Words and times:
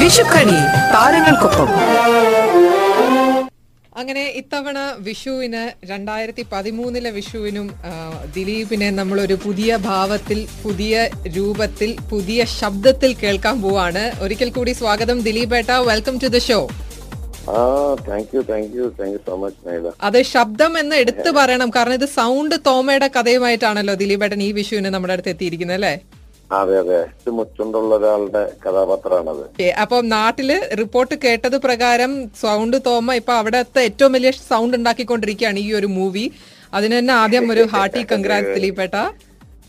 വിഷുക്കണി 0.00 0.58
താരങ്ങൾക്കൊപ്പം. 0.94 1.70
അങ്ങനെ 4.00 4.22
ഇത്തവണ 4.40 4.78
വിഷുവിന് 5.06 5.62
രണ്ടായിരത്തി 5.90 6.42
പതിമൂന്നിലെ 6.52 7.10
വിഷുവിനും 7.16 7.66
ദിലീപിനെ 8.36 8.88
നമ്മൾ 8.98 9.18
ഒരു 9.26 9.36
പുതിയ 9.44 9.70
ഭാവത്തിൽ 9.88 10.38
പുതിയ 10.64 10.94
രൂപത്തിൽ 11.36 11.90
പുതിയ 12.12 12.44
ശബ്ദത്തിൽ 12.58 13.12
കേൾക്കാൻ 13.22 13.56
പോവാണ്. 13.64 14.04
ഒരിക്കൽ 14.24 14.50
കൂടി 14.56 14.72
സ്വാഗതം 14.80 15.18
ദിലീപ് 15.26 15.56
ഏട്ട. 15.58 15.70
വെൽക്കം 15.90 16.16
ടു 16.22 16.30
ദ 16.36 16.40
ഷോ 16.48 16.60
അത് 20.08 20.20
ശബ്ദം 20.34 20.72
എന്ന് 20.80 20.96
എടുത്തു 21.02 21.30
പറയണം. 21.40 21.68
കാരണം 21.76 21.96
ഇത് 22.00 22.08
സൗണ്ട് 22.18 22.56
തോമയുടെ 22.68 23.08
കഥയുമായിട്ടാണല്ലോ 23.16 23.94
ദിലീപ് 24.02 24.24
ഏട്ടൻ 24.26 24.42
ഈ 24.48 24.50
വിഷുവിന് 24.58 24.90
നമ്മുടെ 24.94 25.14
അടുത്ത് 25.16 25.32
എത്തിയിരിക്കുന്നത് 25.34 25.78
അല്ലേ? 25.78 25.94
അതെ 26.50 26.76
അതെ. 26.78 27.00
ഇത് 27.20 27.30
ഒരാളുടെ 27.96 28.42
കഥാപാത്രമാണത് 28.62 29.42
അപ്പം 29.84 30.02
നാട്ടിൽ 30.14 30.48
റിപ്പോർട്ട് 30.80 31.14
കേട്ടത് 31.24 31.56
പ്രകാരം 31.66 32.12
സൗണ്ട് 32.40 32.76
തോമ 32.86 33.14
ഇപ്പൊ 33.20 33.32
അവിടത്തെ 33.40 33.82
ഏറ്റവും 33.88 34.12
വലിയ 34.16 34.32
സൗണ്ട് 34.44 34.76
ഉണ്ടാക്കിക്കൊണ്ടിരിക്കുകയാണ് 34.78 35.60
ഈ 35.60 35.72
ഒരു 35.80 35.90
മൂവി. 35.98 36.24
അതിന് 36.72 36.94
തന്നെ 36.98 37.14
ആദ്യം 37.22 37.46
ഒരു 37.54 37.62
hearty 37.74 38.02
congrat 38.10 38.54
ദിലീപേട്ട 38.56 38.94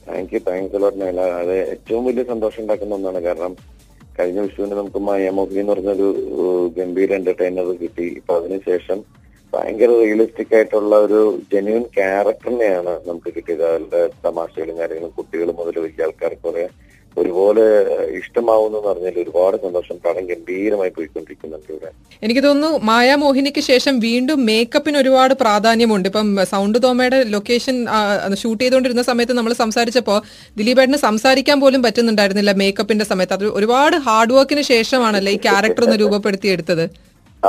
thank 0.08 0.34
you 0.36 0.40
thank 0.48 0.74
you 0.74 0.80
lot 0.84 1.06
അത് 1.40 1.54
ഏറ്റവും 1.74 2.04
വലിയ 2.08 2.24
സന്തോഷം 2.32 2.62
ഉണ്ടാക്കുന്ന 2.64 2.98
ഒന്നാണ്. 2.98 3.22
കാരണം 3.28 3.54
കഴിഞ്ഞ 4.18 4.40
വിഷുവിന് 4.46 4.76
നമുക്ക് 4.76 5.00
മായാമോഹി 5.08 5.60
എന്ന് 5.62 5.72
പറഞ്ഞൊരു 5.74 6.08
ഗംഭീര 6.78 7.12
എന്റർടൈനർ 7.20 7.68
കിട്ടി. 7.82 8.06
ഇപ്പൊ 8.20 8.34
അതിനുശേഷം 8.40 9.00
ഭയങ്കര 9.54 9.90
റിയലിസ്റ്റിക് 10.04 10.54
ആയിട്ടുള്ള 10.58 10.96
ഒരു 11.06 11.22
ജെന്യൂൻ 11.52 11.84
ക്യാരക്ടറിനെയാണ് 11.98 12.94
നമുക്ക് 13.08 13.30
കിട്ടിയത്. 13.36 13.66
അതിന്റെ 13.72 14.02
തമാശകളും 14.26 14.78
കാര്യങ്ങളും 14.82 15.18
കുട്ടികൾ 15.18 15.50
മുതൽ 15.60 15.76
വലിയ 15.86 16.06
ആൾക്കാർക്ക് 16.08 16.48
വരെ 16.50 16.66
ഒരുപോലെ 17.18 17.64
ഇഷ്ടമാവുന്നു 18.20 18.78
എന്ന് 18.78 18.90
പറഞ്ഞാൽ 18.90 19.16
ഒരുപാട് 19.24 19.56
സന്തോഷം. 19.64 19.96
പടം 20.06 20.24
ഗംഭീരമായി 20.30 20.92
പോയിക്കൊണ്ടിരിക്കുന്നുണ്ട് 20.98 21.68
ഇവിടെ. 21.74 21.90
എനിക്ക് 22.26 22.44
തോന്നുന്നു 22.46 22.80
മായാമോഹിനിക്ക് 22.90 23.62
ശേഷം 23.70 23.96
വീണ്ടും 24.06 24.40
മേക്കപ്പിന് 24.50 24.98
ഒരുപാട് 25.04 25.34
പ്രാധാന്യമുണ്ട്. 25.44 26.08
ഇപ്പം 26.12 26.30
സൗണ്ട് 26.54 26.78
തോമയുടെ 26.86 27.20
ലൊക്കേഷൻ 27.36 27.76
ഷൂട്ട് 28.42 28.62
ചെയ്തുകൊണ്ടിരുന്ന 28.64 29.04
സമയത്ത് 29.12 29.36
നമ്മൾ 29.40 29.54
സംസാരിച്ചപ്പോൾ 29.64 30.20
ദിലീപേട്ടന് 30.62 31.02
സംസാരിക്കാൻ 31.08 31.60
പോലും 31.66 31.84
പറ്റുന്നുണ്ടായിരുന്നില്ല 31.88 32.54
മേക്കപ്പിന്റെ 32.64 33.08
സമയത്ത്. 33.12 33.38
അത് 33.40 33.48
ഒരുപാട് 33.60 33.98
ഹാർഡ് 34.08 34.36
വർക്കിന് 34.40 34.66
ശേഷമാണല്ലേ 34.74 35.34
ഈ 35.38 35.42
ക്യാരക്ടർ 35.48 35.86
ഒന്ന് 35.88 36.00
രൂപപ്പെടുത്തിയെടുത്തത്? 36.06 36.86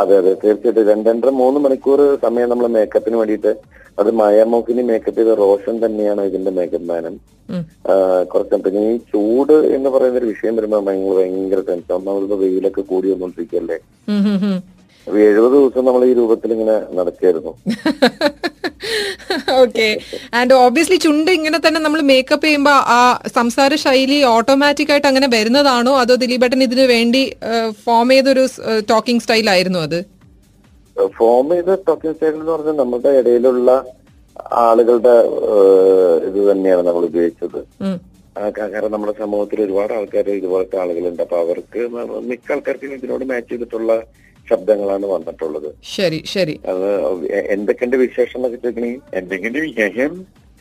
അതെ 0.00 0.14
അതെ. 0.20 0.32
തീർച്ചയായിട്ടും. 0.42 0.86
രണ്ട് 0.90 1.08
രണ്ടര 1.10 1.30
മൂന്ന് 1.40 1.58
മണിക്കൂർ 1.64 2.00
സമയം 2.24 2.48
നമ്മൾ 2.52 2.66
മേക്കപ്പിന് 2.76 3.16
വേണ്ടിയിട്ട്. 3.20 3.52
അത് 4.00 4.10
മായാമോക്കിനി 4.20 4.82
മേക്കപ്പ് 4.90 5.18
ചെയ്ത 5.20 5.32
റോഷൻ 5.40 5.74
തന്നെയാണ് 5.84 6.22
ഇതിന്റെ 6.28 6.52
മേക്കപ്പ് 6.58 6.88
മാനം. 6.92 7.14
കുറച്ച് 8.32 8.58
പിന്നെ 8.66 8.82
ഈ 8.92 8.98
ചൂട് 9.12 9.56
എന്ന് 9.76 9.88
പറയുന്ന 9.94 10.20
ഒരു 10.20 10.28
വിഷയം 10.32 10.54
വരുമ്പോൾ 10.58 10.82
ഭയങ്കര 10.86 11.14
ഭയങ്കര 11.18 11.60
ടെൻഷൻ 11.68 11.94
ഒന്നാമത് 11.98 12.34
വെയിലൊക്കെ 12.42 12.82
കൂടി 12.92 13.08
വന്നോണ്ടിരിക്കല്ലേ. 13.12 13.78
എഴുപത് 15.28 15.54
ദിവസം 15.56 15.84
നമ്മൾ 15.88 16.02
ഈ 16.10 16.14
രൂപത്തിൽ 16.20 16.52
ഇങ്ങനെ 16.56 16.76
നടക്കായിരുന്നു. 16.98 17.52
ഓക്കെ 19.62 19.88
ആൻഡ് 20.38 20.54
ഓബിയസ്ലി 20.64 20.98
ചുണ്ട് 21.04 21.30
ഇങ്ങനെ 21.38 21.58
തന്നെ 21.66 21.80
നമ്മൾ 21.86 22.00
മേക്കപ്പ് 22.10 22.46
ചെയ്യുമ്പോൾ 22.46 22.78
ആ 22.98 23.00
സംസാര 23.38 23.74
ശൈലി 23.84 24.18
ഓട്ടോമാറ്റിക് 24.34 24.92
ആയിട്ട് 24.94 25.08
അങ്ങനെ 25.12 25.28
വരുന്നതാണോ? 25.36 25.94
അതോ 26.02 26.14
ദിലീപേട്ടൻ 26.24 26.62
ഇതിനു 26.68 26.86
വേണ്ടി 26.94 27.22
ഫോം 27.84 28.10
ചെയ്തൊരു 28.14 28.44
ടോക്കിംഗ് 28.92 29.24
സ്റ്റൈൽ 29.24 29.48
ആയിരുന്നു 29.54 29.80
അത്? 29.88 29.98
ഫോം 31.18 31.46
ചെയ്ത 31.54 31.74
ടോക്കിംഗ് 31.88 32.14
സ്റ്റൈൽ 32.16 32.34
എന്ന് 32.38 32.52
പറഞ്ഞാൽ 32.54 32.78
നമ്മുടെ 32.82 33.12
ഇടയിലുള്ള 33.20 33.70
ആളുകളുടെ 34.68 35.14
ഇത് 36.28 36.40
തന്നെയാണ് 36.50 36.82
നമ്മൾ 36.88 37.02
ഉപയോഗിച്ചത്. 37.10 37.60
കാരണം 38.74 38.92
നമ്മുടെ 38.94 39.14
സമൂഹത്തിൽ 39.22 39.58
ഒരുപാട് 39.64 39.92
ആൾക്കാർ 39.96 40.26
ഇതുപോലത്തെ 40.40 40.76
ആളുകളുണ്ട്. 40.82 41.22
അപ്പൊ 41.24 41.36
അവർക്ക് 41.44 41.80
മിക്ക 42.30 42.52
ആൾക്കാർക്കും 42.54 42.94
ഇതിനോട് 42.98 43.24
മാച്ച് 43.30 43.50
ചെയ്തിട്ടുള്ള 43.50 43.92
ശബ്ദങ്ങളാണ് 44.50 45.06
വന്നിട്ടുള്ളത്. 45.06 45.74
ശരി 45.84 46.22
ശരി. 46.26 46.60
അത് 46.66 46.88
എന്തൊക്കെയുണ്ട് 47.50 47.96
വിശേഷം 47.96 48.38
എന്നൊക്കെ 48.38 48.58
ചോദിക്കണേ? 48.58 48.98
എന്തൊക്കെയുണ്ട് 49.14 49.58
വിശേഷം? 49.58 50.12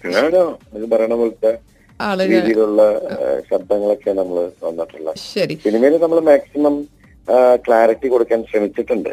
കേടോ? 0.04 0.60
എന്ന് 0.74 0.88
പറയണ 0.88 1.14
പോലത്തെ 1.14 1.52
രീതിയിലുള്ള 2.20 2.82
ശബ്ദങ്ങളൊക്കെ 3.52 4.12
നമ്മൾ 4.12 4.52
വന്നിട്ടുള്ളത്. 4.64 5.16
ശരി. 5.34 5.56
സിനിമയിൽ 5.56 5.98
നമ്മൾ 5.98 6.20
മാക്സിമം 6.20 6.76
ക്ലാരിറ്റി 7.66 8.08
കൊടുക്കാൻ 8.12 8.40
ശ്രമിച്ചിട്ടുണ്ട്. 8.50 9.10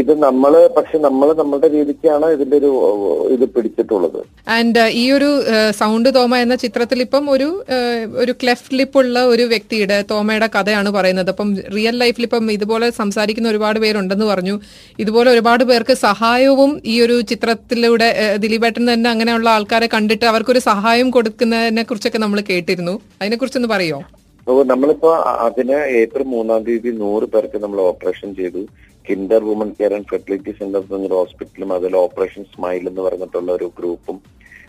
ഇത് 0.00 0.12
നമ്മൾ 0.24 0.52
പക്ഷെ 0.76 0.96
നമ്മൾ 1.06 1.28
നമ്മളുടെ 1.40 1.68
രീതിക്കാണ് 1.74 2.26
ഇതിന്റെ 2.36 2.56
ഒരു 2.60 2.70
ഇത് 3.34 3.44
പിടിച്ചിട്ടുള്ളത്. 3.54 4.18
ആൻഡ് 4.56 4.84
ഈ 5.02 5.04
ഒരു 5.16 5.28
സൗണ്ട് 5.80 6.08
തോമ 6.16 6.36
എന്ന 6.44 6.54
ചിത്രത്തിൽ 6.64 7.00
ഇപ്പം 7.06 7.24
ഒരു 7.34 7.48
ഒരു 8.22 8.32
ക്ലെഫ്റ്റ് 8.42 8.76
ലിപ്പ് 8.78 8.98
ഉള്ള 9.02 9.18
ഒരു 9.32 9.44
വ്യക്തിയുടെ 9.52 9.98
തോമയുടെ 10.12 10.48
കഥയാണ് 10.56 10.92
പറയുന്നത്. 10.98 11.30
അപ്പം 11.34 11.50
റിയൽ 11.76 11.96
ലൈഫിൽ 12.02 12.26
ഇപ്പം 12.28 12.50
ഇതുപോലെ 12.56 12.88
സംസാരിക്കുന്ന 13.00 13.52
ഒരുപാട് 13.54 13.80
പേരുണ്ടെന്ന് 13.84 14.28
പറഞ്ഞു. 14.32 14.56
ഇതുപോലെ 15.04 15.30
ഒരുപാട് 15.34 15.64
പേർക്ക് 15.70 15.96
സഹായവും 16.06 16.72
ഈ 16.94 16.96
ഒരു 17.04 17.18
ചിത്രത്തിലൂടെ 17.32 18.08
ദിലീപേട്ടൻ 18.46 18.82
തന്നെ 18.92 19.10
അങ്ങനെയുള്ള 19.14 19.48
ആൾക്കാരെ 19.56 19.88
കണ്ടിട്ട് 19.94 20.26
അവർക്കൊരു 20.32 20.62
സഹായം 20.70 21.10
കൊടുക്കുന്നതിനെ 21.18 21.84
കുറിച്ചൊക്കെ 21.90 22.20
നമ്മൾ 22.24 22.40
കേട്ടിരുന്നു. 22.50 22.96
അതിനെക്കുറിച്ചൊന്ന് 23.22 23.70
പറയോ? 23.76 24.00
അപ്പൊ 24.46 24.62
നമ്മളിപ്പോ 24.70 25.10
അതിന് 25.44 25.76
ഏപ്രിൽ 25.98 26.26
മൂന്നാം 26.32 26.62
തീയതി 26.66 26.90
നൂറ് 27.02 27.26
പേർക്ക് 27.32 27.58
നമ്മൾ 27.64 27.80
ഓപ്പറേഷൻ 27.88 28.30
ചെയ്തു. 28.38 28.62
Kinder 29.06 29.42
woman 29.46 29.68
care 29.76 29.92
and 29.96 30.08
fertility 30.10 30.52
centre 30.58 30.82
എന്നൊരു 30.88 31.16
ഹോസ്പിറ്റലും 31.20 31.70
അതിൽ 31.76 31.92
ഓപ്പറേഷൻ 32.02 32.42
സ്മൈൽ 32.50 32.84
എന്ന് 32.90 33.02
പറഞ്ഞിട്ടുള്ള 33.06 33.50
ഒരു 33.56 33.66
ഗ്രൂപ്പും 33.78 34.16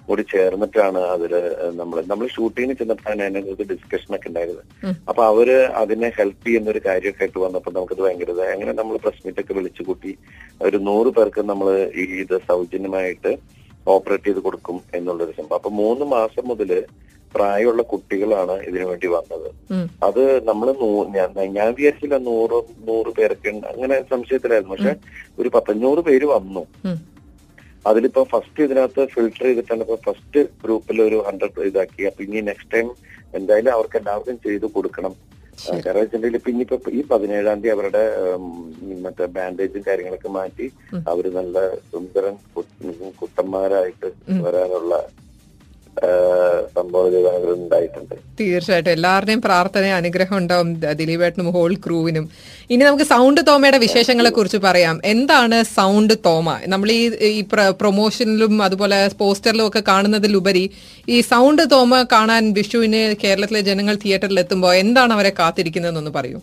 കൂടി 0.07 0.23
ചേർന്നിട്ടാണ് 0.31 1.01
അതിൽ 1.13 1.33
നമ്മൾ 1.78 1.97
നമ്മൾ 2.07 2.25
ഷൂട്ടിങ്ങിന് 2.33 2.75
ചെന്നപ്പോഴാണ് 2.79 3.23
അതിനകത്ത് 3.25 3.66
ഡിസ്കഷൻ 3.72 4.16
ഒക്കെ 4.16 4.28
ഉണ്ടായിരുന്നത് 4.29 4.66
ഉം. 4.83 4.95
അപ്പൊ 5.09 5.22
അവർ 5.31 5.50
അതിനെ 5.81 6.07
ഹെൽപ്പ് 6.17 6.45
ചെയ്യുന്ന 6.47 6.72
ഒരു 6.73 6.81
കാര്യമൊക്കെ 6.88 7.23
ആയിട്ട് 7.25 7.39
വന്നപ്പോൾ 7.45 7.73
നമുക്കത് 7.78 8.01
ഭയങ്കര 8.06 8.31
അങ്ങനെ 8.53 8.73
നമ്മൾ 8.79 8.97
പ്രസ് 9.06 9.23
മീറ്റ് 9.25 9.44
ഒക്കെ 9.44 9.56
വിളിച്ചു 9.59 9.83
കൂട്ടി 9.89 10.12
ഒരു 10.62 10.79
നൂറ് 10.88 11.12
പേർക്ക് 11.17 11.44
നമ്മൾ 11.51 11.69
ഈ 11.95 12.06
ഇത് 12.23 12.35
സൗജന്യമായിട്ട് 12.50 13.31
ഓപ്പറേറ്റ് 13.88 14.28
ചെയ്ത് 14.28 14.41
കൊടുക്കും 14.45 14.78
എന്നുള്ളൊരു 14.97 15.33
സംഭവം. 15.38 15.57
അപ്പൊ 15.59 15.72
മൂന്ന് 15.79 16.06
മാസം 16.13 16.45
മുതൽ 16.51 16.72
പ്രായമുള്ള 17.35 17.83
കുട്ടികളാണ് 17.94 18.55
ഇതിനു 18.69 18.85
വേണ്ടി 18.89 19.07
വന്നത്. 19.16 19.47
അത് 20.07 20.23
നമ്മൾ 20.49 20.67
ഞാൻ 21.57 21.67
വിചാരിച്ചില്ല 21.79 22.19
നൂറ് 22.29 22.59
നൂറ് 22.89 23.11
പേരൊക്കെ 23.17 23.49
അങ്ങനെ 23.71 23.97
സംശയത്തിലായിരുന്നു. 24.13 24.75
പക്ഷെ 24.75 24.94
ഒരു 25.41 25.51
പത്തഞ്ഞൂറ് 25.57 26.03
പേര് 26.09 26.29
വന്നു. 26.35 26.63
അതിലിപ്പോ 27.89 28.21
ഫസ്റ്റ് 28.33 28.66
ഇതിനകത്ത് 28.67 29.03
ഫിൽട്ടർ 29.13 29.45
ചെയ്തിട്ടാണ് 29.47 29.83
ഇപ്പൊ 29.85 29.97
ഫസ്റ്റ് 30.07 30.41
ഗ്രൂപ്പിൽ 30.63 30.97
ഒരു 31.07 31.17
ഹൺഡ്രഡ് 31.27 31.67
ഇതാക്കി. 31.69 32.01
അപ്പൊ 32.09 32.21
ഇനി 32.27 32.41
നെക്സ്റ്റ് 32.49 32.73
ടൈം 32.75 32.89
എന്തായാലും 33.39 33.71
അവർക്ക് 33.77 33.97
എല്ലാവർക്കും 34.01 34.38
ചെയ്ത് 34.45 34.67
കൊടുക്കണം. 34.75 35.13
കാരണം 35.85 36.00
വെച്ചിട്ടുണ്ടെങ്കിൽ 36.01 36.38
ഇപ്പൊ 36.39 36.50
ഇനിയിപ്പോ 36.51 36.77
ഈ 37.00 37.01
പതിനേഴാം 37.09 37.57
തീയതി 37.63 37.73
അവരുടെ 37.73 38.03
മറ്റേ 39.03 39.25
ബാൻഡേജും 39.35 39.83
കാര്യങ്ങളൊക്കെ 39.88 40.29
മാറ്റി 40.38 40.65
അവർ 41.11 41.25
നല്ല 41.38 41.57
സുന്ദരൻ 41.91 42.35
കുട്ടന്മാരായിട്ട് 43.19 44.09
വരാനുള്ള 44.45 44.94
ഉണ്ടായിട്ടുണ്ട് 47.56 48.16
തീർച്ചയായിട്ടും. 48.40 48.91
എല്ലാവരുടെയും 48.91 49.41
പ്രാർത്ഥന 49.41 49.86
അനുഗ്രഹം 49.86 50.38
ഉണ്ടാവും 50.38 50.80
ദിലീപേട്ടനും 50.80 51.52
ഹോൾ 51.52 51.75
ക്രൂവിനും. 51.75 52.30
ഇനി 52.69 52.84
നമുക്ക് 52.84 53.03
സൗണ്ട് 53.03 53.41
തോമയുടെ 53.47 53.78
വിശേഷങ്ങളെ 53.78 54.30
കുറിച്ച് 54.30 54.58
പറയാം. 54.58 55.02
എന്താണ് 55.06 55.63
സൗണ്ട് 55.63 56.13
തോമ? 56.25 56.58
നമ്മൾ 56.66 56.92
ഈ 56.92 57.09
ഈ 57.09 57.44
പ്രൊമോഷനിലും 57.81 58.63
അതുപോലെ 58.63 59.09
പോസ്റ്ററിലും 59.18 59.68
ഒക്കെ 59.68 59.84
കാണുന്നതിലുപരി 59.88 60.69
ഈ 61.09 61.22
സൗണ്ട് 61.22 61.62
തോമ 61.72 62.03
കാണാൻ 62.12 62.53
വിഷുവിന് 62.53 63.16
കേരളത്തിലെ 63.24 63.62
ജനങ്ങൾ 63.62 63.96
തിയേറ്ററിൽ 63.96 64.40
എത്തുമ്പോൾ 64.40 64.74
എന്താണ് 64.74 65.13
അവരെ 65.13 65.34
കാത്തിരിക്കുന്നതെന്നൊന്ന് 65.40 66.12
പറയൂ. 66.12 66.40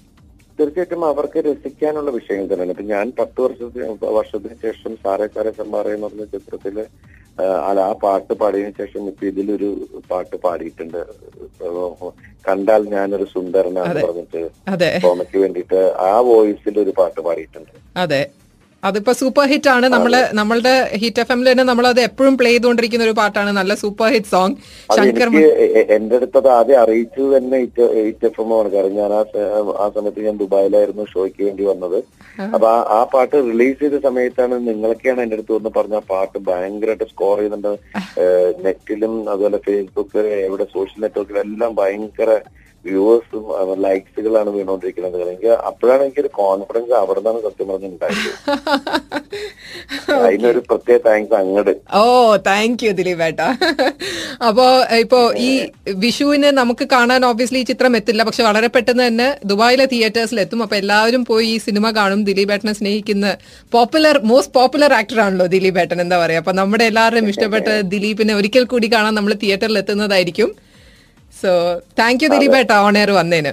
തീർച്ചയായിട്ടും 0.60 1.04
അവർക്ക് 1.12 1.38
രസിക്കാനുള്ള 1.48 2.10
വിഷയങ്ങൾ 2.19 2.47
തന്നെയാണ്. 2.50 2.75
ഇപ്പൊ 2.76 2.87
ഞാൻ 2.94 3.06
പത്ത് 3.21 3.41
വർഷത്തിന് 3.47 3.87
വർഷത്തിന് 4.19 4.56
ശേഷം 4.65 4.93
സാറേ 5.04 5.28
സാറേ 5.37 5.53
സമ്മാറേ 5.60 5.93
എന്ന് 5.97 6.09
പറഞ്ഞ 6.09 6.26
ചിത്രത്തിൽ 6.34 6.76
അല്ല 7.69 7.81
ആ 7.91 7.93
പാട്ട് 8.03 8.34
പാടിയതിനു 8.41 8.75
ശേഷം 8.81 9.03
ഇപ്പൊ 9.10 9.25
ഇതിലൊരു 9.31 9.69
പാട്ട് 10.10 10.37
പാടിയിട്ടുണ്ട്. 10.44 10.99
കണ്ടാൽ 12.49 12.82
ഞാനൊരു 12.94 13.26
സുന്ദരനാന്ന് 13.34 14.03
പറഞ്ഞിട്ട് 14.06 14.43
തോമയ്ക്ക് 15.06 15.38
വേണ്ടിയിട്ട് 15.44 15.81
ആ 16.08 16.12
വോയിസിൽ 16.29 16.76
ഒരു 16.84 16.93
പാട്ട് 17.00 17.20
പാടിയിട്ടുണ്ട്. 17.26 17.73
അതെ. 18.05 18.23
അതിപ്പോ 18.88 19.12
സൂപ്പർ 19.21 19.44
ഹിറ്റ് 19.53 19.71
ആണ്. 19.75 19.87
നമ്മൾ 19.94 20.12
നമ്മളുടെ 20.38 20.75
ഹിറ്റ് 21.03 21.21
എഫ് 21.23 21.32
എം 21.35 21.41
തന്നെ 21.49 21.65
നമ്മൾ 21.71 21.87
അത് 21.93 22.00
എപ്പോഴും 22.09 22.35
പ്ലേ 22.41 22.50
ചെയ്തുകൊണ്ടിരിക്കുന്ന 22.53 23.06
ഒരു 23.09 23.15
പാട്ടാണ്. 23.19 23.50
നല്ല 23.59 23.73
സൂപ്പർ 23.82 24.09
ഹിറ്റ് 24.15 24.31
സോങ് 24.35 24.55
ശങ്കർ 24.97 25.29
എന്റെ 25.97 26.17
അടുത്ത് 26.19 26.38
അത് 26.43 26.49
ആദ്യം 26.59 26.79
അറിയിച്ചു 26.82 27.25
തന്നെ 27.35 27.59
ഹിറ്റ് 27.65 28.27
എഫ് 28.29 28.41
എം 28.44 28.53
ആണ്. 28.59 28.69
കാരണം 28.75 28.97
ഞാൻ 29.03 29.12
ആ 29.85 29.88
സമയത്ത് 29.97 30.27
ഞാൻ 30.29 30.38
ദുബായിലായിരുന്നു 30.44 31.06
ഷോയ്ക്ക് 31.12 31.43
വേണ്ടി 31.49 31.67
വന്നത്. 31.73 31.99
അപ്പൊ 32.55 32.67
ആ 32.75 32.79
ആ 32.99 33.00
പാട്ട് 33.12 33.37
റിലീസ് 33.50 33.79
ചെയ്ത 33.82 33.99
സമയത്താണ് 34.09 34.55
നിങ്ങളൊക്കെയാണ് 34.69 35.21
എന്റെ 35.25 35.37
അടുത്ത് 35.38 35.53
വന്ന് 35.59 35.73
പറഞ്ഞ 35.79 35.97
ആ 36.03 36.05
പാട്ട് 36.12 36.38
ഭയങ്കരമായിട്ട് 36.49 37.06
സ്കോർ 37.12 37.37
ചെയ്യുന്നുണ്ട്. 37.38 37.73
നെറ്റിലും 38.67 39.15
അതുപോലെ 39.32 39.61
ഫേസ്ബുക്ക് 39.69 40.23
എവിടെ 40.47 40.67
സോഷ്യൽ 40.75 41.03
നെറ്റ്വർക്കിലും 41.05 41.43
എല്ലാം 41.47 41.73
ഭയങ്കര 41.81 42.31
വ്യൂവേഴ്സും 42.85 43.44
ലൈക്സുകളാണ് 43.87 44.50
വീണോണ്ടിരിക്കുന്നത് 44.56 45.23
എനിക്ക് 45.27 45.50
അപ്പോഴാണ് 45.71 46.03
എനിക്കൊരു 46.06 46.31
കോൺഫിഡൻസ് 46.41 46.94
അവിടെ 47.03 47.21
നിന്നാണ് 47.21 47.43
സത്യം 47.49 47.69
പറഞ്ഞിട്ടുണ്ടായത് 47.73 48.31
അതിനൊരു 50.25 50.61
പ്രത്യേക 50.69 50.99
താങ്ക്സ് 51.06 51.35
അങ്ങട്. 51.41 51.71
ഓ 51.99 52.03
താങ്ക് 52.49 52.82
യു 52.85 52.91
ദിലീപ് 52.99 53.23
ഏട്ടാ. 53.27 53.47
അപ്പോ 54.49 54.67
ഇപ്പോ 55.03 55.21
ഈ 55.49 55.50
വിഷുവിന് 56.05 56.50
നമുക്ക് 56.61 56.85
കാണാൻ 56.94 57.21
ഓബിയസ്ലി 57.31 57.61
ഈ 57.62 57.67
ചിത്രം 57.71 57.97
എത്തില്ല. 57.99 58.23
പക്ഷെ 58.29 58.43
വളരെ 58.49 58.69
പെട്ടെന്ന് 58.75 59.05
തന്നെ 59.09 59.29
ദുബായിലെ 59.50 59.87
തിയേറ്റേഴ്സിൽ 59.93 60.41
എത്തും. 60.44 60.62
അപ്പൊ 60.65 60.77
എല്ലാവരും 60.82 61.25
പോയി 61.31 61.49
ഈ 61.55 61.59
സിനിമ 61.67 61.91
കാണും. 61.99 62.23
ദിലീപ് 62.31 62.53
ഏട്ടനെ 62.56 62.75
സ്നേഹിക്കുന്ന 62.81 63.27
പോപ്പുലർ 63.77 64.19
മോസ്റ്റ് 64.31 64.55
പോപ്പുലർ 64.59 64.93
ആക്ടർ 65.00 65.21
ആണല്ലോ 65.27 65.47
ദിലീപ് 65.56 65.81
ഏട്ടൻ. 65.85 66.00
എന്താ 66.06 66.19
പറയാ? 66.25 66.41
അപ്പൊ 66.44 66.55
നമ്മുടെ 66.61 66.87
എല്ലാവരുടെയും 66.93 67.31
ഇഷ്ടപ്പെട്ട 67.35 67.69
ദിലീപിനെ 67.94 68.35
ഒരിക്കൽ 68.41 68.67
കൂടി 68.75 68.91
കാണാൻ 68.97 69.15
നമ്മൾ 69.21 69.35
തിയേറ്ററിൽ 69.44 69.79
എത്തുന്നതായിരിക്കും. 69.82 70.50
സോ 71.42 71.50
താങ്ക് 72.00 72.22
യു 72.25 72.28
ദിലീപ് 72.34 72.56
ഏട്ടാ 72.60 72.76
ഓൺ 72.87 72.96
എയർ 73.00 73.10
വന്നതിന്. 73.20 73.52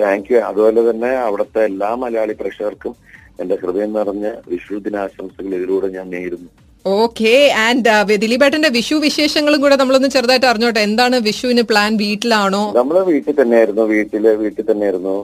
താങ്ക് 0.00 0.28
യു 0.32 0.38
അതുപോലെ 0.48 0.80
തന്നെ 0.90 1.10
അവിടുത്തെ 1.26 1.60
എല്ലാ 1.70 1.90
മലയാളി 2.02 2.34
പ്രേക്ഷകർക്കും 2.40 2.94
എന്റെ 3.40 3.54
ഹൃദയം 3.62 3.92
നിറഞ്ഞ 3.98 4.26
വിഷു 4.52 4.76
ദിനാശംസകൾ 4.86 5.54
ഇതിലൂടെ 5.58 5.88
ഞാൻ 5.96 6.06
നേരുന്നു. 6.16 6.50
ഓക്കെ 6.84 7.34
ആൻഡ് 7.64 7.92
ദിലീപേട്ടന്റെ 8.22 8.70
വിഷു 8.76 8.96
വിശേഷങ്ങളും 9.04 9.60
കൂടെ 9.64 9.76
നമ്മളൊന്ന് 9.80 10.08
ചെറുതായിട്ട് 10.14 10.46
അറിഞ്ഞോട്ടെ. 10.50 10.80
എന്താണ് 10.88 11.16
വിഷുവിന് 11.26 11.62
പ്ലാൻ 11.70 11.90
വീട്ടിലാണോ? 12.02 12.62
നമ്മൾ 12.78 12.96
വീട്ടിൽ 13.10 13.34
തന്നെയായിരുന്നു. 13.40 13.84
വീട്ടിൽ 13.94 14.24
വീട്ടിൽ 14.42 14.64
തന്നെയായിരുന്നു. 14.70 15.14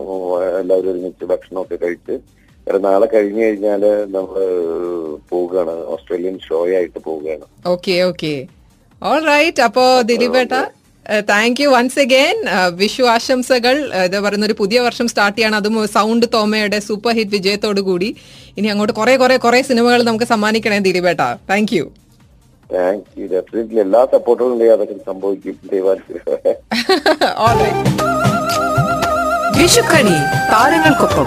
എല്ലാവരും 0.61 0.91
ഒരുമിച്ച് 0.93 1.25
ഭക്ഷണമൊക്കെ 1.33 1.79
കഴിച്ച്. 1.85 2.17
നാളെ 2.87 3.07
കഴിഞ്ഞു 3.13 3.43
കഴിഞ്ഞാൽ 3.45 3.83
നമ്മൾ 4.15 4.41
പോവുകയാണ്. 5.31 5.75
ഓസ്ട്രേലിയൻ 5.95 6.35
ഷോ 6.47 6.59
ആയിട്ട് 6.79 6.99
പോവുകയാണ്. 7.07 7.47
ഓക്കെ 7.75 7.95
ഓക്കെ 8.09 8.35
ഓൾ 9.03 9.21
റൈറ്റ് 9.33 9.63
അപ്പോ 9.69 9.85
ദിലീപേട്ട 10.11 10.55
thank 11.11 11.63
you 11.63 11.69
once 11.69 11.99
again 11.99 12.45
Vishu 12.69 13.03
ആശംസകൾ. 13.03 13.89
Uh, 13.89 13.95
ഇത് 13.95 14.21
പറയുന്ന 14.21 14.47
ഒരു 14.47 14.53
പുതിയ 14.53 14.81
വർഷം 14.81 15.09
സ്റ്റാർട്ട് 15.09 15.39
ചെയ്യാണ്. 15.39 15.57
അതും 15.57 15.89
സൗണ്ട് 15.89 16.27
തോമയുടെ 16.35 16.79
സൂപ്പർ 16.79 17.15
ഹിറ്റ് 17.15 17.31
വിജയത്തോടു 17.31 17.81
കൂടി. 17.81 18.17
ഇനി 18.59 18.67
അങ്ങോട്ട് 18.67 18.93
കുറെ 18.93 19.17
കുറെ 19.17 19.37
കുറെ 19.37 19.63
സിനിമകൾ 19.63 20.03
നമുക്ക് 20.03 20.25
സമ്മാനിക്കണേ 20.25 20.79
ദിലീപേട്ട. 20.79 21.37
Thank 21.51 21.77
you 21.77 21.93
thank 22.75 23.03
you 23.19 23.27
definitely 23.27 23.81
എല്ലാ 23.81 24.09
സപ്പോർട്ടുകളും 24.13 24.73
അതൊക്കെ 24.73 24.95
സംഭവിക്കും. 25.07 25.61
വിഷുക്കണി 29.59 30.17
താരങ്ങൾക്കൊപ്പം. 30.53 31.27